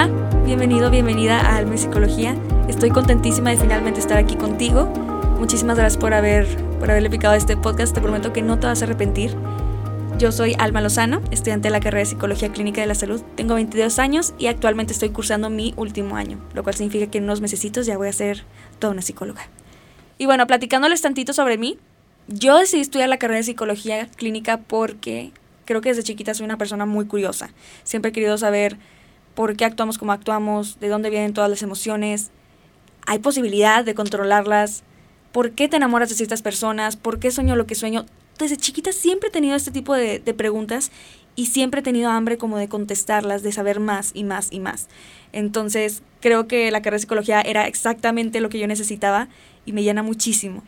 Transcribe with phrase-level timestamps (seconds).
[0.00, 2.36] Hola, bienvenido, bienvenida a Alma y Psicología.
[2.68, 4.86] Estoy contentísima de finalmente estar aquí contigo.
[5.40, 6.46] Muchísimas gracias por, haber,
[6.78, 7.92] por haberle picado este podcast.
[7.92, 9.34] Te prometo que no te vas a arrepentir.
[10.16, 13.22] Yo soy Alma Lozano, estudiante de la carrera de Psicología Clínica de la Salud.
[13.34, 17.24] Tengo 22 años y actualmente estoy cursando mi último año, lo cual significa que en
[17.24, 18.44] unos mesecitos ya voy a ser
[18.78, 19.48] toda una psicóloga.
[20.16, 21.76] Y bueno, platicándoles tantito sobre mí,
[22.28, 25.32] yo decidí estudiar la carrera de Psicología Clínica porque
[25.64, 27.50] creo que desde chiquita soy una persona muy curiosa.
[27.82, 28.78] Siempre he querido saber
[29.38, 32.32] por qué actuamos como actuamos, de dónde vienen todas las emociones,
[33.06, 34.82] hay posibilidad de controlarlas,
[35.30, 38.04] por qué te enamoras de ciertas personas, por qué sueño lo que sueño.
[38.36, 40.90] Desde chiquita siempre he tenido este tipo de, preguntas
[41.36, 44.88] y siempre he tenido hambre como de contestarlas, de saber más y más y más.
[45.32, 49.28] Entonces creo que la carrera de psicología era exactamente lo que yo necesitaba
[49.64, 50.64] y me llena muchísimo.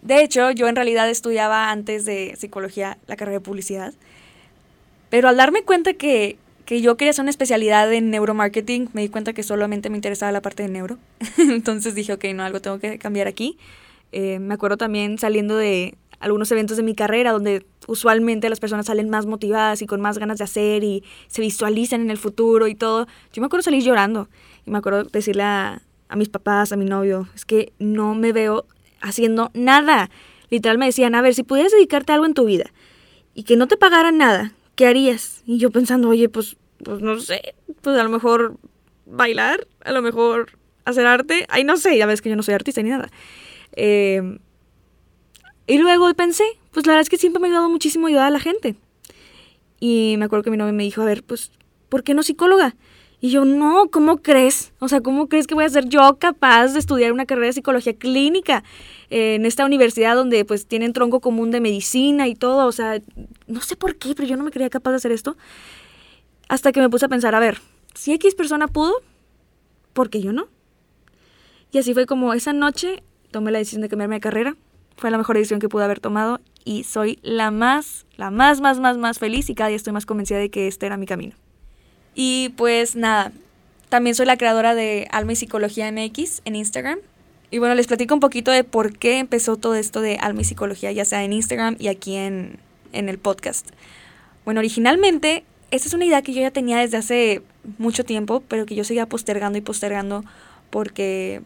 [0.00, 3.92] De hecho, yo en realidad estudiaba antes de psicología la carrera de publicidad,
[5.10, 9.08] pero al darme cuenta que que yo quería hacer una especialidad en neuromarketing, me di
[9.08, 10.98] cuenta que solamente me interesaba la parte de neuro.
[11.38, 13.56] Entonces dije, ok, no, algo tengo que cambiar aquí.
[14.12, 18.86] Eh, me acuerdo también saliendo de algunos eventos de mi carrera donde usualmente las personas
[18.86, 22.66] salen más motivadas y con más ganas de hacer y se visualizan en el futuro
[22.66, 23.06] y todo.
[23.32, 24.28] Yo me acuerdo salir llorando
[24.64, 28.32] y me acuerdo decirle a, a mis papás, a mi novio, es que no me
[28.32, 28.66] veo
[29.00, 30.10] haciendo nada.
[30.50, 32.72] Literal me decían, a ver, si pudieras dedicarte a algo en tu vida
[33.34, 35.42] y que no te pagaran nada, ¿qué harías?
[35.46, 38.56] Y yo pensando, oye, pues, pues no sé, pues a lo mejor
[39.06, 42.54] bailar, a lo mejor hacer arte, ay, no sé, ya ves que yo no soy
[42.54, 43.10] artista ni nada.
[43.72, 44.38] Eh,
[45.66, 48.30] y luego pensé, pues la verdad es que siempre me ha ayudado muchísimo ayudar a
[48.30, 48.76] la gente.
[49.80, 51.50] Y me acuerdo que mi novio me dijo, a ver, pues,
[51.88, 52.76] ¿por qué no psicóloga?
[53.26, 54.72] Y yo, no, ¿cómo crees?
[54.78, 57.54] O sea, ¿cómo crees que voy a ser yo capaz de estudiar una carrera de
[57.54, 58.62] psicología clínica
[59.10, 62.68] en esta universidad donde pues tienen tronco común de medicina y todo?
[62.68, 63.00] O sea,
[63.48, 65.36] no sé por qué, pero yo no me creía capaz de hacer esto.
[66.48, 67.58] Hasta que me puse a pensar, a ver,
[67.94, 68.94] si X persona pudo,
[69.92, 70.46] ¿por qué yo no?
[71.72, 74.56] Y así fue como esa noche tomé la decisión de cambiarme de carrera.
[74.96, 78.78] Fue la mejor decisión que pude haber tomado y soy la más, la más, más,
[78.78, 81.34] más, más feliz y cada día estoy más convencida de que este era mi camino.
[82.18, 83.30] Y pues nada,
[83.90, 86.98] también soy la creadora de Alma y Psicología MX en Instagram.
[87.50, 90.44] Y bueno, les platico un poquito de por qué empezó todo esto de Alma y
[90.44, 92.58] Psicología, ya sea en Instagram y aquí en,
[92.92, 93.68] en el podcast.
[94.46, 97.42] Bueno, originalmente, esta es una idea que yo ya tenía desde hace
[97.76, 100.24] mucho tiempo, pero que yo seguía postergando y postergando
[100.70, 101.42] porque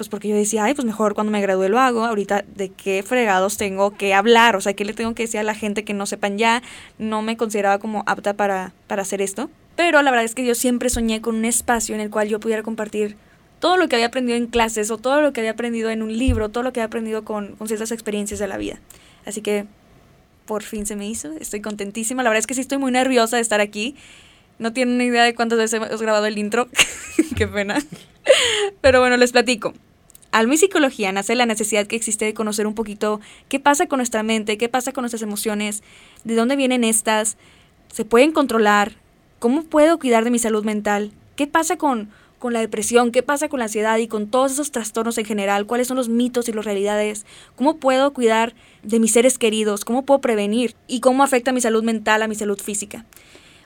[0.00, 3.02] pues porque yo decía, ay, pues mejor cuando me gradúe lo hago, ahorita de qué
[3.02, 5.92] fregados tengo que hablar, o sea, qué le tengo que decir a la gente que
[5.92, 6.62] no sepan ya,
[6.96, 10.54] no me consideraba como apta para, para hacer esto, pero la verdad es que yo
[10.54, 13.18] siempre soñé con un espacio en el cual yo pudiera compartir
[13.58, 16.16] todo lo que había aprendido en clases o todo lo que había aprendido en un
[16.16, 18.80] libro, todo lo que había aprendido con, ciertas experiencias de la vida.
[19.26, 19.66] Así que
[20.46, 23.36] por fin se me hizo, estoy contentísima, la verdad es que sí estoy muy nerviosa
[23.36, 23.96] de estar aquí.
[24.58, 26.68] No tienen ni idea de cuántas veces hemos grabado el intro.
[27.36, 27.76] Qué pena.
[28.80, 29.74] Pero bueno, les platico.
[30.32, 33.98] Al mi psicología nace la necesidad que existe de conocer un poquito qué pasa con
[33.98, 35.82] nuestra mente, qué pasa con nuestras emociones,
[36.22, 37.36] de dónde vienen estas,
[37.92, 38.92] se pueden controlar,
[39.40, 43.48] cómo puedo cuidar de mi salud mental, qué pasa con, con la depresión, qué pasa
[43.48, 46.52] con la ansiedad y con todos esos trastornos en general, cuáles son los mitos y
[46.52, 47.26] las realidades,
[47.56, 48.54] cómo puedo cuidar
[48.84, 52.36] de mis seres queridos, cómo puedo prevenir y cómo afecta mi salud mental a mi
[52.36, 53.04] salud física.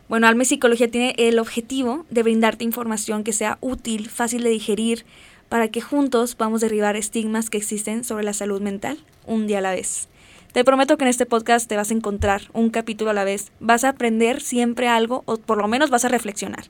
[0.09, 4.51] Bueno, Alma y Psicología tiene el objetivo de brindarte información que sea útil, fácil de
[4.51, 5.07] digerir,
[5.55, 9.61] para que juntos podamos derribar estigmas que existen sobre la salud mental un día a
[9.61, 10.09] la vez.
[10.53, 13.53] Te prometo que en este podcast te vas a encontrar un capítulo a la vez,
[13.61, 16.65] vas a aprender siempre algo o por lo menos vas a reflexionar.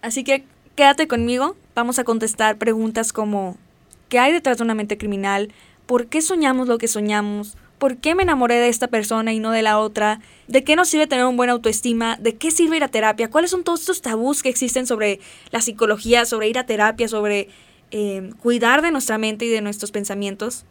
[0.00, 3.56] Así que quédate conmigo, vamos a contestar preguntas como
[4.08, 5.52] ¿qué hay detrás de una mente criminal?
[5.86, 7.56] ¿Por qué soñamos lo que soñamos?
[7.78, 10.18] ¿Por qué me enamoré de esta persona y no de la otra?
[10.48, 12.16] ¿De qué nos sirve tener una buena autoestima?
[12.16, 13.30] ¿De qué sirve ir a terapia?
[13.30, 15.20] ¿Cuáles son todos estos tabús que existen sobre
[15.52, 17.48] la psicología, sobre ir a terapia, sobre
[17.94, 20.64] Em, cuidar de nuestra mente y de nuestros pensamientos.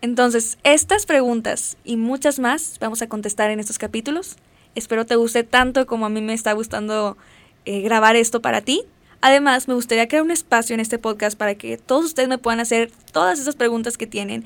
[0.00, 4.34] Entonces, estas preguntas y muchas más vamos a contestar en estos capítulos.
[4.74, 7.16] Espero te guste tanto como a mí me está gustando
[7.64, 8.82] eh, grabar esto para ti.
[9.20, 12.58] Además, me gustaría crear un espacio en este podcast para que todos ustedes me puedan
[12.58, 14.44] hacer todas esas preguntas que tienen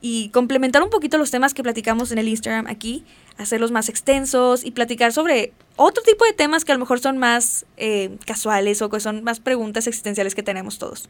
[0.00, 3.04] y complementar un poquito los temas que platicamos en el Instagram aquí,
[3.36, 7.18] hacerlos más extensos y platicar sobre otro tipo de temas que a lo mejor son
[7.18, 11.08] más eh, casuales o que son más preguntas existenciales que tenemos todos.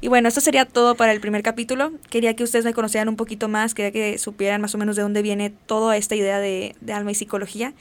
[0.00, 1.92] Y bueno, esto sería todo para el primer capítulo.
[2.10, 5.02] Quería que ustedes me conocieran un poquito más, quería que supieran más o menos de
[5.02, 7.72] dónde viene toda esta idea de, de alma y psicología.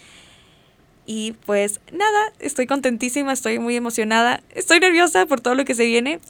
[1.06, 5.86] Y pues nada, estoy contentísima, estoy muy emocionada, estoy nerviosa por todo lo que se
[5.86, 6.22] viene,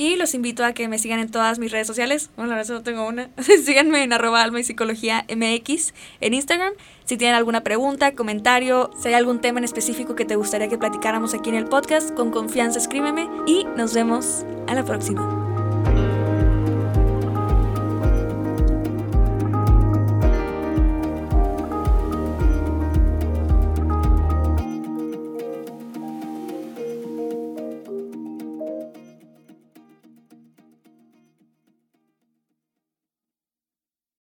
[0.00, 2.30] Y los invito a que me sigan en todas mis redes sociales.
[2.34, 3.28] Bueno, la verdad solo tengo una.
[3.64, 5.92] Síganme en arroba alma y psicología MX
[6.22, 6.72] en Instagram.
[7.04, 10.78] Si tienen alguna pregunta, comentario, si hay algún tema en específico que te gustaría que
[10.78, 15.39] platicáramos aquí en el podcast, con confianza escríbeme y nos vemos a la próxima.